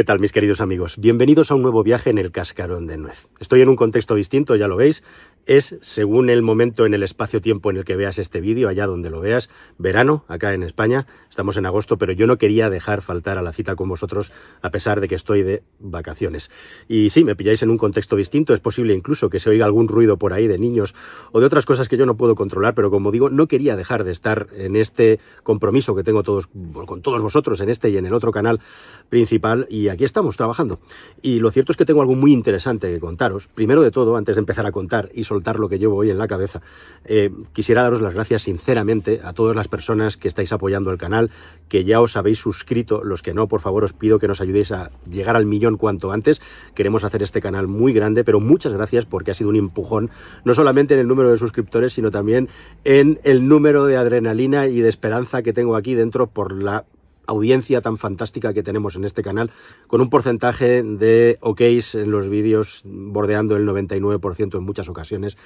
[0.00, 0.96] ¿Qué tal, mis queridos amigos?
[0.96, 3.28] Bienvenidos a un nuevo viaje en el cascarón de nuez.
[3.38, 5.02] Estoy en un contexto distinto, ya lo veis.
[5.46, 9.10] Es, según el momento en el espacio-tiempo en el que veas este vídeo, allá donde
[9.10, 11.06] lo veas, verano, acá en España.
[11.28, 14.32] Estamos en agosto, pero yo no quería dejar faltar a la cita con vosotros,
[14.62, 16.50] a pesar de que estoy de vacaciones.
[16.88, 18.54] Y sí, me pilláis en un contexto distinto.
[18.54, 20.94] Es posible incluso que se oiga algún ruido por ahí de niños
[21.32, 24.04] o de otras cosas que yo no puedo controlar, pero como digo, no quería dejar
[24.04, 26.48] de estar en este compromiso que tengo todos,
[26.86, 28.60] con todos vosotros, en este y en el otro canal
[29.08, 29.66] principal.
[29.70, 30.80] Y aquí estamos trabajando.
[31.22, 33.48] Y lo cierto es que tengo algo muy interesante que contaros.
[33.48, 36.18] Primero de todo, antes de empezar a contar y soltar lo que llevo hoy en
[36.18, 36.60] la cabeza,
[37.04, 41.30] eh, quisiera daros las gracias sinceramente a todas las personas que estáis apoyando el canal,
[41.68, 43.02] que ya os habéis suscrito.
[43.04, 46.10] Los que no, por favor, os pido que nos ayudéis a llegar al millón cuanto
[46.10, 46.42] antes.
[46.74, 50.10] Queremos hacer este canal muy grande, pero muchas gracias porque ha sido un empujón,
[50.44, 52.48] no solamente en el número de suscriptores, sino también
[52.84, 56.84] en el número de adrenalina y de esperanza que tengo aquí dentro por la
[57.30, 59.50] audiencia tan fantástica que tenemos en este canal,
[59.86, 65.36] con un porcentaje de OKs en los vídeos bordeando el 99% en muchas ocasiones.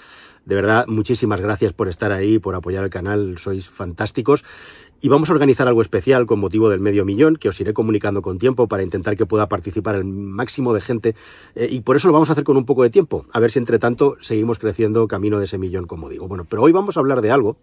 [0.45, 4.45] De verdad, muchísimas gracias por estar ahí, por apoyar el canal, sois fantásticos.
[5.01, 8.23] Y vamos a organizar algo especial con motivo del medio millón, que os iré comunicando
[8.23, 11.15] con tiempo para intentar que pueda participar el máximo de gente.
[11.55, 13.51] Eh, y por eso lo vamos a hacer con un poco de tiempo, a ver
[13.51, 16.27] si entre tanto seguimos creciendo camino de ese millón, como digo.
[16.27, 17.57] Bueno, pero hoy vamos a hablar de algo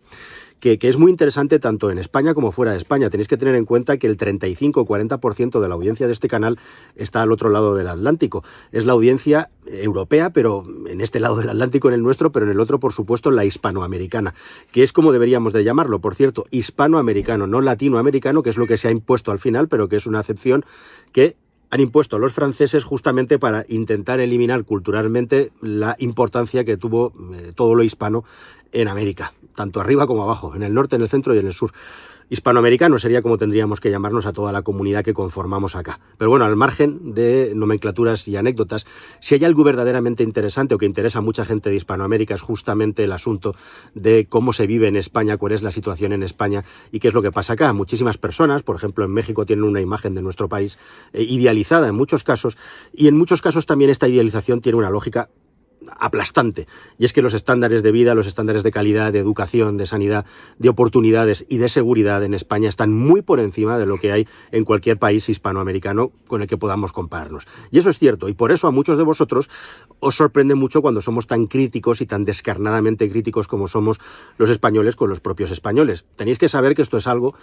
[0.62, 3.10] que, es muy interesante tanto en España como fuera de España.
[3.10, 6.60] Tenéis que tener en cuenta que el 35 40% de la audiencia de este canal
[6.96, 8.44] está al otro lado del Atlántico.
[8.72, 12.52] Es la audiencia europea, pero en este lado del Atlántico, en el nuestro, pero en
[12.52, 14.36] el otro, por supuesto, la hispanoamericana,
[14.72, 18.78] que es como deberíamos de llamarlo, por cierto, hispanoamericano, no latinoamericano, que es lo que
[18.78, 20.64] se ha impuesto al final, pero que es una acepción
[21.12, 21.36] que
[21.72, 27.76] han impuesto los franceses justamente para intentar eliminar culturalmente la importancia que tuvo eh, todo
[27.76, 28.26] lo hispano
[28.74, 31.54] en América, tanto arriba como abajo, en el norte, en el centro y en el
[31.54, 31.72] sur.
[32.32, 36.00] Hispanoamericano sería como tendríamos que llamarnos a toda la comunidad que conformamos acá.
[36.18, 38.86] Pero bueno, al margen de nomenclaturas y anécdotas,
[39.20, 43.04] si hay algo verdaderamente interesante o que interesa a mucha gente de Hispanoamérica es justamente
[43.04, 43.54] el asunto
[43.96, 47.14] de cómo se vive en España, cuál es la situación en España y qué es
[47.14, 47.74] lo que pasa acá.
[47.74, 50.80] Muchísimas personas, por ejemplo, en México tienen una imagen de nuestro país
[51.12, 52.58] eh, idealizada en muchos casos
[52.94, 55.28] y en muchos casos también esta idealización tiene una lógica
[55.98, 56.68] aplastante.
[56.98, 60.26] Y es que los estándares de vida, los estándares de calidad, de educación, de sanidad,
[60.60, 64.28] de oportunidades y de seguridad en España están muy por encima de lo que hay
[64.52, 67.48] en cualquier país hispanoamericano con el que podamos compararnos.
[67.72, 69.50] Y eso es cierto, y por eso a muchos de vosotros
[70.00, 74.00] os sorprende mucho cuando somos tan críticos y tan descarnadamente críticos como somos
[74.38, 76.06] los españoles con los propios españoles.
[76.16, 77.36] Tenéis que saber que esto es algo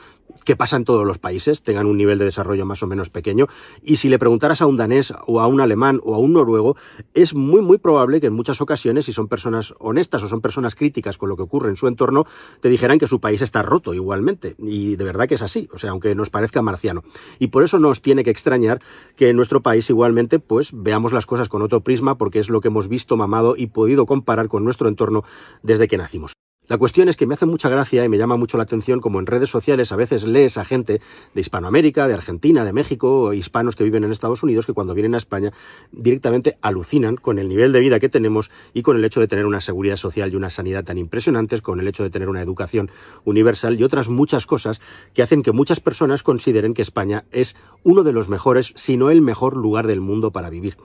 [0.45, 3.47] que pasa en todos los países, tengan un nivel de desarrollo más o menos pequeño,
[3.83, 6.77] y si le preguntaras a un danés o a un alemán o a un noruego,
[7.15, 10.75] es muy muy probable que en muchas ocasiones, si son personas honestas o son personas
[10.75, 12.27] críticas con lo que ocurre en su entorno,
[12.61, 14.55] te dijeran que su país está roto igualmente.
[14.59, 17.03] Y de verdad que es así, o sea, aunque nos parezca marciano.
[17.39, 18.79] Y por eso nos tiene que extrañar
[19.17, 22.61] que en nuestro país igualmente, pues veamos las cosas con otro prisma, porque es lo
[22.61, 25.25] que hemos visto, mamado y podido comparar con nuestro entorno
[25.63, 26.33] desde que nacimos.
[26.69, 29.19] La cuestión es que me hace mucha gracia y me llama mucho la atención como
[29.19, 31.01] en redes sociales a veces lees a gente
[31.35, 35.15] de Hispanoamérica, de Argentina, de México, hispanos que viven en Estados Unidos que cuando vienen
[35.15, 35.51] a España
[35.93, 39.47] directamente alucinan con el nivel de vida que tenemos y con el hecho de tener
[39.47, 42.91] una seguridad social y una sanidad tan impresionantes, con el hecho de tener una educación
[43.25, 44.83] universal y otras muchas cosas
[45.15, 49.11] que hacen que muchas personas consideren que España es uno de los mejores, si no
[49.11, 50.77] el mejor lugar del mundo para vivir.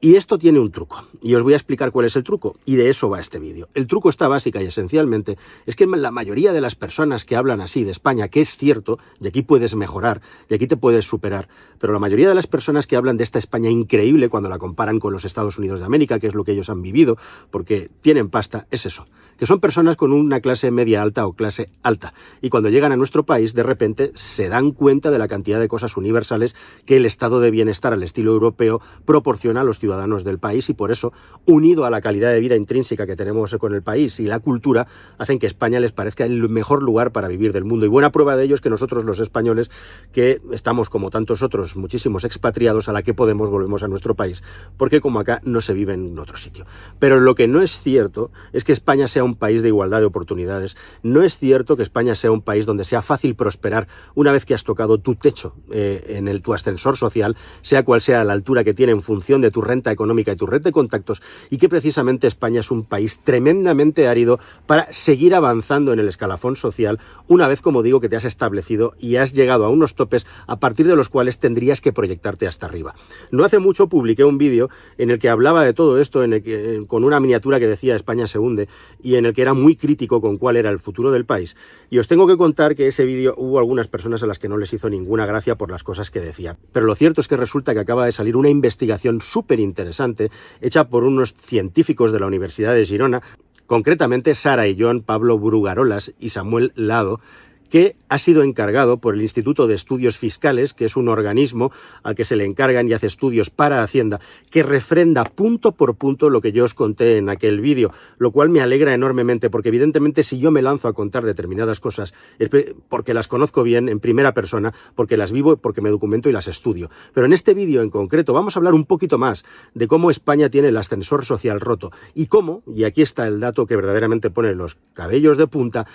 [0.00, 2.76] Y esto tiene un truco, y os voy a explicar cuál es el truco, y
[2.76, 3.68] de eso va este vídeo.
[3.74, 5.36] El truco está básica y esencialmente
[5.66, 9.00] es que la mayoría de las personas que hablan así de España, que es cierto,
[9.20, 11.48] y aquí puedes mejorar, y aquí te puedes superar,
[11.80, 15.00] pero la mayoría de las personas que hablan de esta España increíble cuando la comparan
[15.00, 17.18] con los Estados Unidos de América, que es lo que ellos han vivido,
[17.50, 19.06] porque tienen pasta, es eso,
[19.36, 22.96] que son personas con una clase media alta o clase alta, y cuando llegan a
[22.96, 26.54] nuestro país, de repente se dan cuenta de la cantidad de cosas universales
[26.86, 30.68] que el estado de bienestar al estilo europeo proporciona a los ciudadanos ciudadanos del país
[30.68, 31.14] y por eso,
[31.46, 34.86] unido a la calidad de vida intrínseca que tenemos con el país y la cultura,
[35.16, 37.86] hacen que España les parezca el mejor lugar para vivir del mundo.
[37.86, 39.70] Y buena prueba de ello es que nosotros los españoles,
[40.12, 44.42] que estamos como tantos otros, muchísimos expatriados, a la que podemos volvemos a nuestro país,
[44.76, 46.66] porque como acá no se vive en otro sitio.
[46.98, 50.06] Pero lo que no es cierto es que España sea un país de igualdad de
[50.06, 50.76] oportunidades.
[51.02, 54.54] No es cierto que España sea un país donde sea fácil prosperar una vez que
[54.54, 58.64] has tocado tu techo eh, en el, tu ascensor social, sea cual sea la altura
[58.64, 61.58] que tiene en función de tu renta renta económica y tu red de contactos y
[61.58, 66.98] que precisamente España es un país tremendamente árido para seguir avanzando en el escalafón social
[67.28, 70.58] una vez, como digo, que te has establecido y has llegado a unos topes a
[70.58, 72.94] partir de los cuales tendrías que proyectarte hasta arriba.
[73.30, 76.42] No hace mucho publiqué un vídeo en el que hablaba de todo esto, en el
[76.42, 78.68] que, con una miniatura que decía España se hunde
[79.00, 81.54] y en el que era muy crítico con cuál era el futuro del país.
[81.90, 84.56] Y os tengo que contar que ese vídeo hubo algunas personas a las que no
[84.56, 86.56] les hizo ninguna gracia por las cosas que decía.
[86.72, 90.30] Pero lo cierto es que resulta que acaba de salir una investigación súper interesante
[90.60, 93.22] hecha por unos científicos de la Universidad de Girona,
[93.66, 97.20] concretamente Sara y John, Pablo Brugarolas y Samuel Lado,
[97.68, 101.70] que ha sido encargado por el Instituto de Estudios Fiscales, que es un organismo
[102.02, 104.20] al que se le encargan y hace estudios para Hacienda,
[104.50, 108.50] que refrenda punto por punto lo que yo os conté en aquel vídeo, lo cual
[108.50, 112.50] me alegra enormemente, porque evidentemente si yo me lanzo a contar determinadas cosas es
[112.88, 116.48] porque las conozco bien en primera persona, porque las vivo, porque me documento y las
[116.48, 116.90] estudio.
[117.12, 119.44] Pero en este vídeo en concreto vamos a hablar un poquito más
[119.74, 123.66] de cómo España tiene el ascensor social roto y cómo, y aquí está el dato
[123.66, 125.86] que verdaderamente pone los cabellos de punta,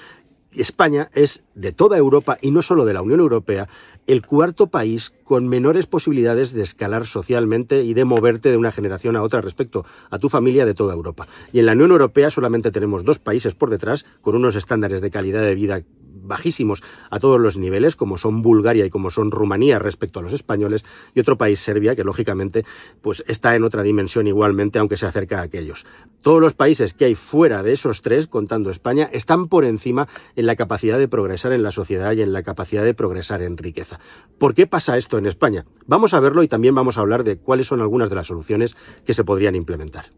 [0.61, 3.67] España es, de toda Europa y no solo de la Unión Europea,
[4.07, 9.15] el cuarto país con menores posibilidades de escalar socialmente y de moverte de una generación
[9.15, 11.27] a otra respecto a tu familia de toda Europa.
[11.51, 15.11] Y en la Unión Europea solamente tenemos dos países por detrás con unos estándares de
[15.11, 15.81] calidad de vida
[16.23, 20.33] bajísimos a todos los niveles, como son Bulgaria y como son Rumanía respecto a los
[20.33, 22.65] españoles, y otro país, Serbia, que lógicamente
[23.01, 25.85] pues está en otra dimensión igualmente, aunque se acerca a aquellos.
[26.21, 30.45] Todos los países que hay fuera de esos tres, contando España, están por encima en
[30.45, 33.99] la capacidad de progresar en la sociedad y en la capacidad de progresar en riqueza.
[34.37, 35.65] ¿Por qué pasa esto en España?
[35.85, 38.75] Vamos a verlo y también vamos a hablar de cuáles son algunas de las soluciones
[39.05, 40.11] que se podrían implementar.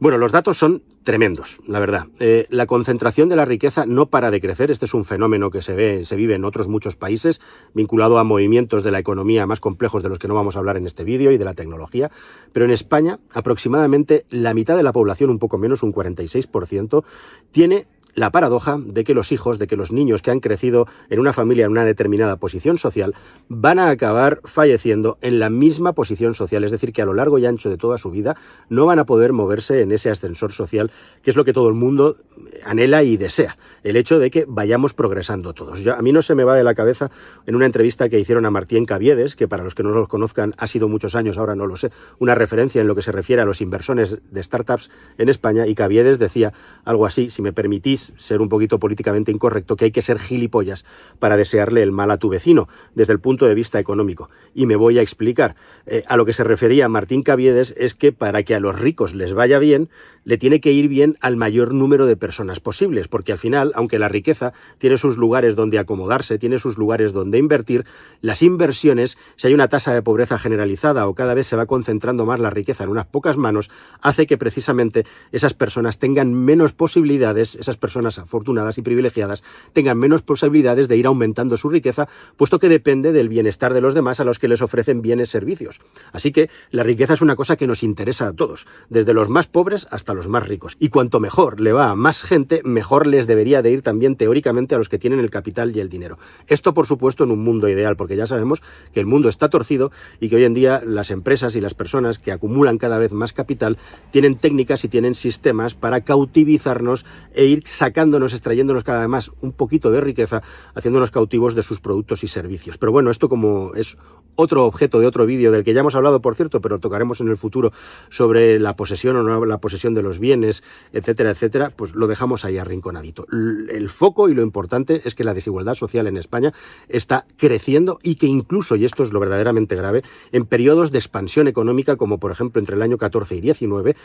[0.00, 2.06] Bueno, los datos son tremendos, la verdad.
[2.20, 4.70] Eh, la concentración de la riqueza no para de crecer.
[4.70, 7.42] Este es un fenómeno que se ve, se vive en otros muchos países,
[7.74, 10.78] vinculado a movimientos de la economía más complejos de los que no vamos a hablar
[10.78, 12.10] en este vídeo y de la tecnología.
[12.54, 17.04] Pero en España, aproximadamente la mitad de la población, un poco menos, un 46%,
[17.50, 21.20] tiene la paradoja de que los hijos, de que los niños que han crecido en
[21.20, 23.14] una familia en una determinada posición social
[23.48, 27.38] van a acabar falleciendo en la misma posición social, es decir, que a lo largo
[27.38, 28.36] y ancho de toda su vida
[28.68, 30.90] no van a poder moverse en ese ascensor social,
[31.22, 32.16] que es lo que todo el mundo
[32.64, 35.86] anhela y desea, el hecho de que vayamos progresando todos.
[35.86, 37.10] a mí no se me va de la cabeza
[37.46, 40.54] en una entrevista que hicieron a Martín Caviedes, que para los que no lo conozcan
[40.58, 43.42] ha sido muchos años, ahora no lo sé, una referencia en lo que se refiere
[43.42, 46.52] a los inversores de startups en España, y Caviedes decía
[46.84, 50.84] algo así, si me permitís ser un poquito políticamente incorrecto, que hay que ser gilipollas
[51.18, 54.30] para desearle el mal a tu vecino, desde el punto de vista económico.
[54.54, 55.56] Y me voy a explicar.
[55.86, 59.14] Eh, a lo que se refería Martín Caviedes es que para que a los ricos
[59.14, 59.88] les vaya bien,
[60.24, 63.98] le tiene que ir bien al mayor número de personas posibles, porque al final, aunque
[63.98, 67.84] la riqueza tiene sus lugares donde acomodarse, tiene sus lugares donde invertir,
[68.20, 72.26] las inversiones, si hay una tasa de pobreza generalizada o cada vez se va concentrando
[72.26, 73.70] más la riqueza en unas pocas manos,
[74.00, 79.42] hace que precisamente esas personas tengan menos posibilidades, esas personas personas afortunadas y privilegiadas
[79.72, 83.94] tengan menos posibilidades de ir aumentando su riqueza, puesto que depende del bienestar de los
[83.94, 85.80] demás a los que les ofrecen bienes servicios.
[86.12, 89.48] Así que la riqueza es una cosa que nos interesa a todos, desde los más
[89.48, 90.76] pobres hasta los más ricos.
[90.78, 94.76] Y cuanto mejor le va a más gente, mejor les debería de ir también teóricamente
[94.76, 96.16] a los que tienen el capital y el dinero.
[96.46, 99.90] Esto, por supuesto, en un mundo ideal, porque ya sabemos que el mundo está torcido
[100.20, 103.32] y que hoy en día las empresas y las personas que acumulan cada vez más
[103.32, 103.78] capital
[104.12, 107.04] tienen técnicas y tienen sistemas para cautivizarnos
[107.34, 110.42] e ir sacándonos, extrayéndonos cada vez más un poquito de riqueza,
[110.74, 112.76] haciéndonos cautivos de sus productos y servicios.
[112.76, 113.96] Pero bueno, esto como es
[114.36, 117.28] otro objeto de otro vídeo del que ya hemos hablado, por cierto, pero tocaremos en
[117.28, 117.72] el futuro
[118.10, 120.62] sobre la posesión o no la posesión de los bienes,
[120.92, 123.26] etcétera, etcétera, pues lo dejamos ahí arrinconadito.
[123.30, 126.52] El foco y lo importante es que la desigualdad social en España
[126.88, 130.02] está creciendo y que incluso, y esto es lo verdaderamente grave,
[130.32, 133.96] en periodos de expansión económica, como por ejemplo entre el año 14 y 19,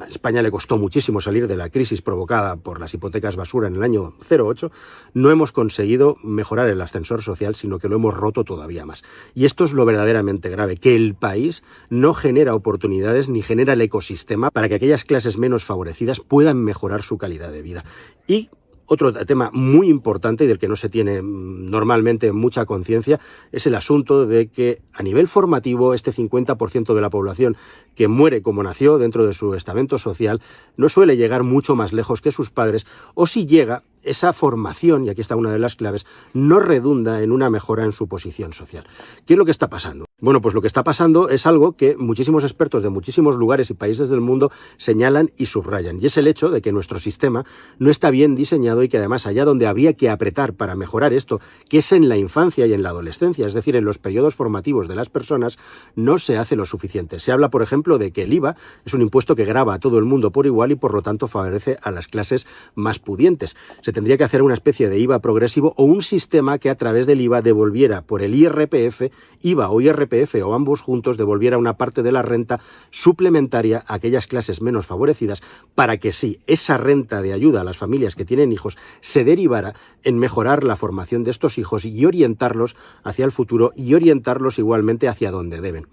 [0.00, 3.76] a España le costó muchísimo salir de la crisis provocada por las hipotecas basura en
[3.76, 4.70] el año 08,
[5.14, 9.02] no hemos conseguido mejorar el ascensor social, sino que lo hemos roto todavía más.
[9.34, 13.80] Y esto es lo verdaderamente grave, que el país no genera oportunidades ni genera el
[13.80, 17.84] ecosistema para que aquellas clases menos favorecidas puedan mejorar su calidad de vida.
[18.26, 18.50] Y
[18.92, 23.20] otro tema muy importante y del que no se tiene mm, normalmente mucha conciencia
[23.50, 27.56] es el asunto de que a nivel formativo este 50% de la población
[27.94, 30.40] que muere como nació dentro de su estamento social
[30.76, 35.10] no suele llegar mucho más lejos que sus padres o si llega esa formación, y
[35.10, 38.84] aquí está una de las claves, no redunda en una mejora en su posición social.
[39.26, 40.06] ¿Qué es lo que está pasando?
[40.22, 43.74] Bueno, pues lo que está pasando es algo que muchísimos expertos de muchísimos lugares y
[43.74, 47.44] países del mundo señalan y subrayan, y es el hecho de que nuestro sistema
[47.80, 51.40] no está bien diseñado y que además allá donde habría que apretar para mejorar esto,
[51.68, 54.86] que es en la infancia y en la adolescencia, es decir, en los periodos formativos
[54.86, 55.58] de las personas,
[55.96, 57.18] no se hace lo suficiente.
[57.18, 59.98] Se habla, por ejemplo, de que el IVA es un impuesto que graba a todo
[59.98, 63.56] el mundo por igual y por lo tanto favorece a las clases más pudientes.
[63.80, 67.08] Se tendría que hacer una especie de IVA progresivo o un sistema que a través
[67.08, 69.10] del IVA devolviera por el IRPF,
[69.40, 70.11] IVA o IRPF,
[70.42, 75.42] o ambos juntos devolviera una parte de la renta suplementaria a aquellas clases menos favorecidas
[75.74, 79.74] para que sí, esa renta de ayuda a las familias que tienen hijos se derivara
[80.02, 85.08] en mejorar la formación de estos hijos y orientarlos hacia el futuro y orientarlos igualmente
[85.08, 85.86] hacia donde deben.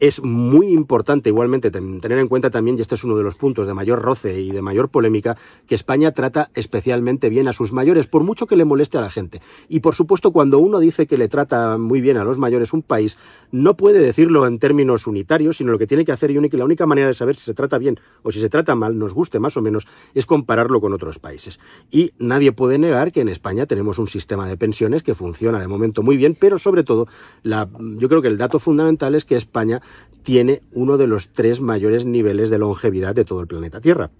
[0.00, 3.66] Es muy importante igualmente tener en cuenta también, y este es uno de los puntos
[3.66, 5.36] de mayor roce y de mayor polémica,
[5.66, 9.10] que España trata especialmente bien a sus mayores, por mucho que le moleste a la
[9.10, 9.40] gente.
[9.68, 12.82] Y por supuesto, cuando uno dice que le trata muy bien a los mayores un
[12.82, 13.18] país,
[13.50, 16.86] no puede decirlo en términos unitarios, sino lo que tiene que hacer y la única
[16.86, 19.56] manera de saber si se trata bien o si se trata mal, nos guste más
[19.56, 21.58] o menos, es compararlo con otros países.
[21.90, 25.66] Y nadie puede negar que en España tenemos un sistema de pensiones que funciona de
[25.66, 27.08] momento muy bien, pero sobre todo,
[27.42, 29.82] la, yo creo que el dato fundamental es que España
[30.22, 34.10] tiene uno de los tres mayores niveles de longevidad de todo el planeta Tierra.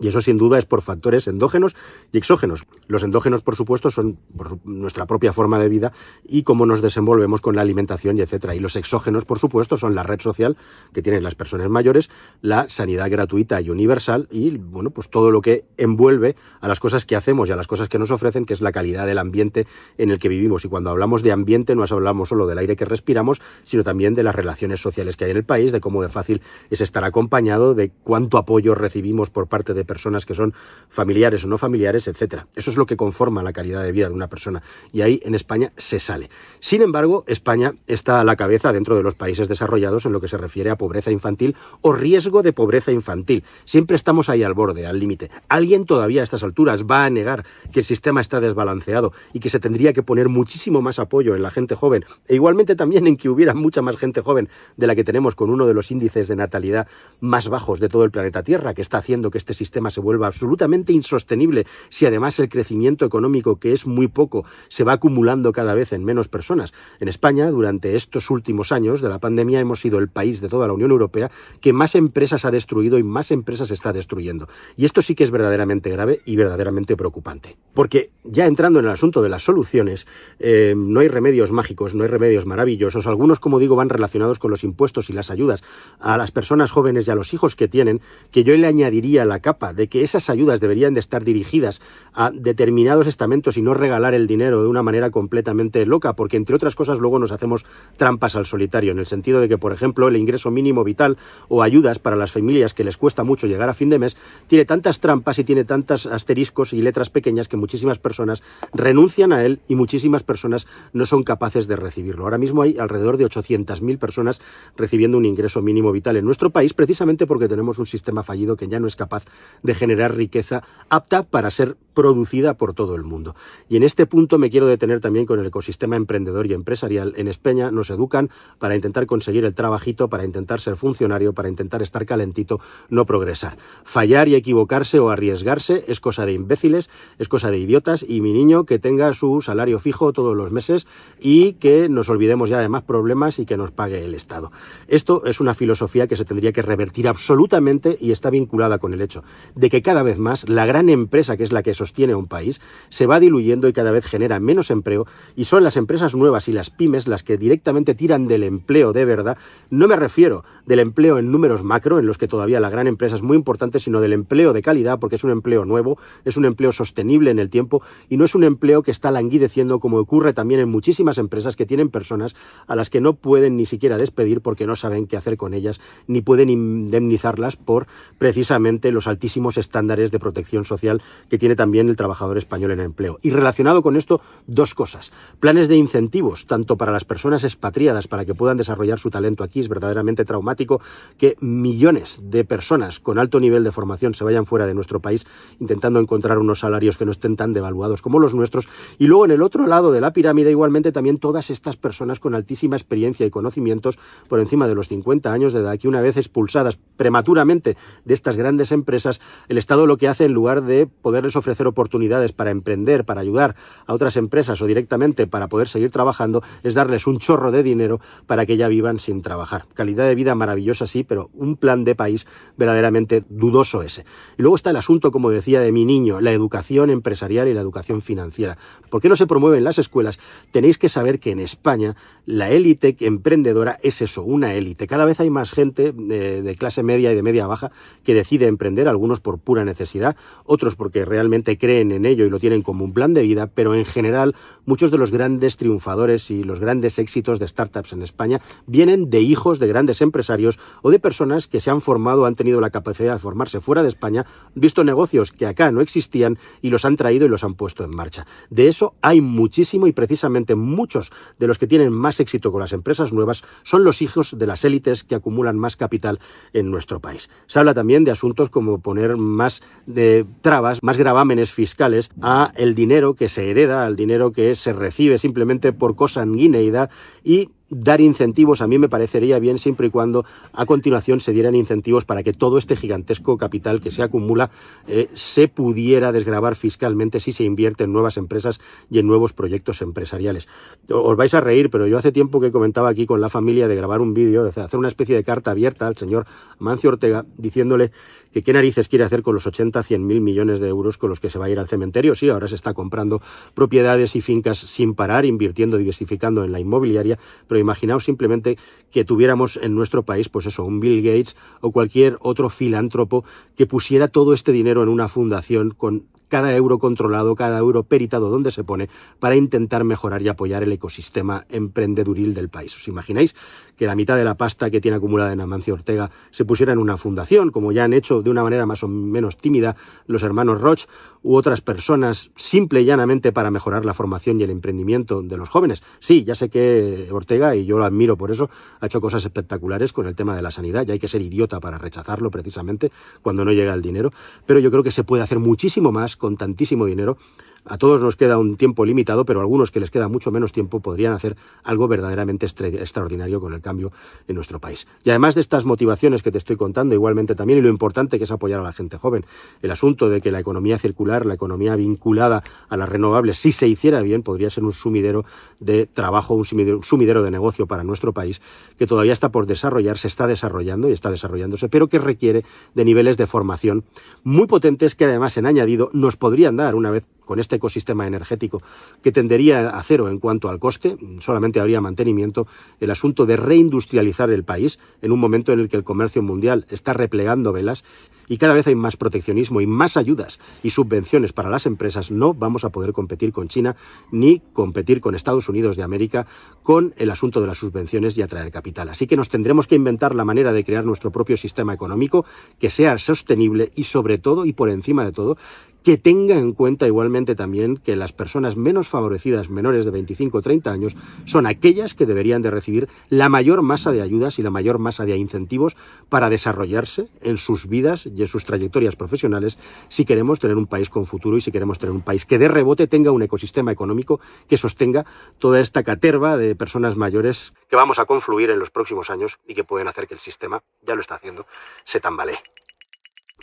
[0.00, 1.76] Y eso sin duda es por factores endógenos
[2.10, 2.64] y exógenos.
[2.86, 4.18] Los endógenos, por supuesto, son
[4.64, 5.92] nuestra propia forma de vida
[6.24, 8.54] y cómo nos desenvolvemos con la alimentación y etcétera.
[8.54, 10.56] Y los exógenos, por supuesto, son la red social
[10.94, 12.08] que tienen las personas mayores,
[12.40, 17.04] la sanidad gratuita y universal y bueno, pues todo lo que envuelve a las cosas
[17.04, 19.66] que hacemos y a las cosas que nos ofrecen, que es la calidad del ambiente
[19.98, 20.64] en el que vivimos.
[20.64, 24.22] Y cuando hablamos de ambiente no hablamos solo del aire que respiramos, sino también de
[24.22, 27.74] las relaciones sociales que hay en el país, de cómo de fácil es estar acompañado,
[27.74, 30.54] de cuánto apoyo recibimos por parte de personas que son
[30.88, 32.46] familiares o no familiares, etcétera.
[32.54, 35.34] Eso es lo que conforma la calidad de vida de una persona y ahí en
[35.34, 36.30] España se sale.
[36.60, 40.28] Sin embargo, España está a la cabeza dentro de los países desarrollados en lo que
[40.28, 43.42] se refiere a pobreza infantil o riesgo de pobreza infantil.
[43.64, 45.28] Siempre estamos ahí al borde, al límite.
[45.48, 49.50] ¿Alguien todavía a estas alturas va a negar que el sistema está desbalanceado y que
[49.50, 53.16] se tendría que poner muchísimo más apoyo en la gente joven e igualmente también en
[53.16, 56.28] que hubiera mucha más gente joven de la que tenemos con uno de los índices
[56.28, 56.86] de natalidad
[57.18, 60.26] más bajos de todo el planeta Tierra, que está haciendo que este sistema se vuelva
[60.26, 65.74] absolutamente insostenible si además el crecimiento económico, que es muy poco, se va acumulando cada
[65.74, 66.72] vez en menos personas.
[66.98, 70.66] En España, durante estos últimos años de la pandemia, hemos sido el país de toda
[70.66, 74.48] la Unión Europea que más empresas ha destruido y más empresas está destruyendo.
[74.76, 77.56] Y esto sí que es verdaderamente grave y verdaderamente preocupante.
[77.74, 80.06] Porque ya entrando en el asunto de las soluciones,
[80.38, 83.06] eh, no hay remedios mágicos, no hay remedios maravillosos.
[83.06, 85.62] Algunos, como digo, van relacionados con los impuestos y las ayudas
[85.98, 88.00] a las personas jóvenes y a los hijos que tienen,
[88.30, 91.80] que yo le añadiría la capa de que esas ayudas deberían de estar dirigidas
[92.14, 96.56] a determinados estamentos y no regalar el dinero de una manera completamente loca, porque entre
[96.56, 100.08] otras cosas luego nos hacemos trampas al solitario, en el sentido de que, por ejemplo,
[100.08, 103.74] el ingreso mínimo vital o ayudas para las familias que les cuesta mucho llegar a
[103.74, 107.98] fin de mes, tiene tantas trampas y tiene tantos asteriscos y letras pequeñas que muchísimas
[107.98, 112.24] personas renuncian a él y muchísimas personas no son capaces de recibirlo.
[112.24, 114.40] Ahora mismo hay alrededor de 800.000 personas
[114.76, 118.68] recibiendo un ingreso mínimo vital en nuestro país, precisamente porque tenemos un sistema fallido que
[118.68, 119.24] ya no es capaz
[119.62, 123.34] de generar riqueza apta para ser producida por todo el mundo.
[123.68, 127.14] Y en este punto me quiero detener también con el ecosistema emprendedor y empresarial.
[127.16, 131.82] En España nos educan para intentar conseguir el trabajito, para intentar ser funcionario, para intentar
[131.82, 133.58] estar calentito, no progresar.
[133.84, 138.32] Fallar y equivocarse o arriesgarse es cosa de imbéciles, es cosa de idiotas y mi
[138.32, 140.86] niño que tenga su salario fijo todos los meses
[141.20, 144.52] y que nos olvidemos ya de más problemas y que nos pague el Estado.
[144.88, 149.02] Esto es una filosofía que se tendría que revertir absolutamente y está vinculada con el
[149.02, 149.22] hecho
[149.54, 152.60] de que cada vez más la gran empresa, que es la que sostiene un país,
[152.88, 155.06] se va diluyendo y cada vez genera menos empleo
[155.36, 159.04] y son las empresas nuevas y las pymes las que directamente tiran del empleo de
[159.04, 159.38] verdad.
[159.70, 163.16] No me refiero del empleo en números macro, en los que todavía la gran empresa
[163.16, 166.44] es muy importante, sino del empleo de calidad, porque es un empleo nuevo, es un
[166.44, 170.32] empleo sostenible en el tiempo y no es un empleo que está languideciendo como ocurre
[170.32, 174.40] también en muchísimas empresas que tienen personas a las que no pueden ni siquiera despedir
[174.40, 177.86] porque no saben qué hacer con ellas, ni pueden indemnizarlas por
[178.18, 183.18] precisamente los altísimos estándares de protección social que tiene también el trabajador español en empleo.
[183.22, 185.12] Y relacionado con esto, dos cosas.
[185.38, 189.60] Planes de incentivos, tanto para las personas expatriadas para que puedan desarrollar su talento aquí,
[189.60, 190.80] es verdaderamente traumático
[191.18, 195.26] que millones de personas con alto nivel de formación se vayan fuera de nuestro país
[195.58, 198.68] intentando encontrar unos salarios que no estén tan devaluados como los nuestros.
[198.98, 202.34] Y luego en el otro lado de la pirámide, igualmente también todas estas personas con
[202.34, 206.16] altísima experiencia y conocimientos por encima de los 50 años de edad, que una vez
[206.16, 211.36] expulsadas prematuramente de estas grandes empresas, el Estado lo que hace en lugar de poderles
[211.36, 216.42] ofrecer oportunidades para emprender, para ayudar a otras empresas o directamente para poder seguir trabajando,
[216.62, 219.66] es darles un chorro de dinero para que ya vivan sin trabajar.
[219.74, 224.04] Calidad de vida maravillosa, sí, pero un plan de país verdaderamente dudoso ese.
[224.38, 227.60] Y luego está el asunto, como decía, de mi niño, la educación empresarial y la
[227.60, 228.58] educación financiera.
[228.90, 230.18] ¿Por qué no se promueve en las escuelas?
[230.50, 231.96] Tenéis que saber que en España
[232.26, 234.86] la élite emprendedora es eso, una élite.
[234.86, 237.70] Cada vez hay más gente de, de clase media y de media baja
[238.04, 242.38] que decide emprender, algunos por pura necesidad, otros porque realmente creen en ello y lo
[242.38, 244.36] tienen como un plan de vida, pero en general
[244.66, 249.20] muchos de los grandes triunfadores y los grandes éxitos de startups en España vienen de
[249.20, 253.14] hijos de grandes empresarios o de personas que se han formado, han tenido la capacidad
[253.14, 257.26] de formarse fuera de España, visto negocios que acá no existían y los han traído
[257.26, 258.26] y los han puesto en marcha.
[258.48, 262.72] De eso hay muchísimo y precisamente muchos de los que tienen más éxito con las
[262.72, 266.20] empresas nuevas son los hijos de las élites que acumulan más capital
[266.52, 267.28] en nuestro país.
[267.48, 272.74] Se habla también de asuntos como poner más de trabas, más gravámenes fiscales a el
[272.74, 276.90] dinero que se hereda, al dinero que se recibe simplemente por consanguineidad
[277.24, 281.54] y dar incentivos a mí me parecería bien siempre y cuando a continuación se dieran
[281.54, 284.50] incentivos para que todo este gigantesco capital que se acumula
[284.88, 288.60] eh, se pudiera desgravar fiscalmente si se invierte en nuevas empresas
[288.90, 290.48] y en nuevos proyectos empresariales.
[290.90, 293.76] Os vais a reír, pero yo hace tiempo que comentaba aquí con la familia de
[293.76, 296.26] grabar un vídeo, de hacer una especie de carta abierta al señor
[296.58, 297.92] Mancio Ortega diciéndole
[298.32, 301.20] que qué narices quiere hacer con los 80, 100 mil millones de euros con los
[301.20, 302.14] que se va a ir al cementerio.
[302.14, 303.20] Sí, ahora se está comprando
[303.54, 308.56] propiedades y fincas sin parar, invirtiendo, diversificando en la inmobiliaria, pero imaginaos simplemente
[308.90, 313.24] que tuviéramos en nuestro país, pues eso, un Bill Gates o cualquier otro filántropo
[313.56, 318.30] que pusiera todo este dinero en una fundación con cada euro controlado, cada euro peritado
[318.30, 318.88] donde se pone
[319.18, 322.74] para intentar mejorar y apoyar el ecosistema emprendeduril del país.
[322.76, 323.34] ¿Os imagináis
[323.76, 326.78] que la mitad de la pasta que tiene acumulada en Amancio Ortega se pusiera en
[326.78, 329.76] una fundación, como ya han hecho de una manera más o menos tímida
[330.06, 330.86] los hermanos Roch
[331.22, 335.48] u otras personas, simple y llanamente para mejorar la formación y el emprendimiento de los
[335.48, 335.82] jóvenes?
[335.98, 338.50] Sí, ya sé que Ortega, y yo lo admiro por eso,
[338.80, 341.60] ha hecho cosas espectaculares con el tema de la sanidad, y hay que ser idiota
[341.60, 342.90] para rechazarlo precisamente
[343.22, 344.12] cuando no llega el dinero,
[344.46, 347.16] pero yo creo que se puede hacer muchísimo más con tantísimo dinero.
[347.64, 350.52] A todos nos queda un tiempo limitado, pero a algunos que les queda mucho menos
[350.52, 353.92] tiempo podrían hacer algo verdaderamente extraordinario con el cambio
[354.28, 354.86] en nuestro país.
[355.04, 358.24] Y además de estas motivaciones que te estoy contando, igualmente también, y lo importante que
[358.24, 359.24] es apoyar a la gente joven,
[359.62, 363.68] el asunto de que la economía circular, la economía vinculada a las renovables, si se
[363.68, 365.24] hiciera bien, podría ser un sumidero
[365.58, 368.40] de trabajo, un sumidero, de negocio para nuestro país,
[368.78, 372.84] que todavía está por desarrollar, se está desarrollando y está desarrollándose, pero que requiere de
[372.84, 373.84] niveles de formación
[374.22, 378.60] muy potentes que además en añadido nos podrían dar una vez con este ecosistema energético
[379.04, 382.48] que tendería a cero en cuanto al coste, solamente habría mantenimiento,
[382.80, 386.66] el asunto de reindustrializar el país en un momento en el que el comercio mundial
[386.70, 387.84] está replegando velas
[388.30, 392.32] y cada vez hay más proteccionismo y más ayudas y subvenciones para las empresas, no
[392.32, 393.74] vamos a poder competir con China
[394.12, 396.28] ni competir con Estados Unidos de América
[396.62, 398.88] con el asunto de las subvenciones y atraer capital.
[398.88, 402.24] Así que nos tendremos que inventar la manera de crear nuestro propio sistema económico
[402.60, 405.36] que sea sostenible y sobre todo y por encima de todo
[405.82, 410.42] que tenga en cuenta igualmente también que las personas menos favorecidas, menores de 25 o
[410.42, 414.50] 30 años, son aquellas que deberían de recibir la mayor masa de ayudas y la
[414.50, 415.76] mayor masa de incentivos
[416.08, 421.06] para desarrollarse en sus vidas en sus trayectorias profesionales si queremos tener un país con
[421.06, 424.56] futuro y si queremos tener un país que de rebote tenga un ecosistema económico que
[424.56, 425.04] sostenga
[425.38, 429.54] toda esta caterva de personas mayores que vamos a confluir en los próximos años y
[429.54, 431.46] que pueden hacer que el sistema, ya lo está haciendo,
[431.84, 432.38] se tambalee.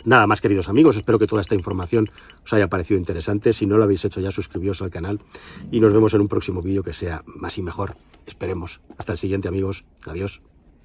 [0.04, 2.06] Nada más, queridos amigos, espero que toda esta información
[2.44, 3.52] os haya parecido interesante.
[3.52, 5.20] Si no lo habéis hecho ya, suscribíos al canal
[5.72, 7.96] y nos vemos en un próximo vídeo que sea más y mejor.
[8.26, 8.80] Esperemos.
[8.96, 9.84] Hasta el siguiente, amigos.
[10.06, 10.40] Adiós.